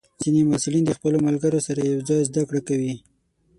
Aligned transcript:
ځینې 0.21 0.41
محصلین 0.49 0.83
د 0.87 0.91
خپلو 0.97 1.17
ملګرو 1.27 1.59
سره 1.67 1.79
یوځای 1.93 2.21
زده 2.29 2.41
کړه 2.49 2.61
کوي. 2.67 2.93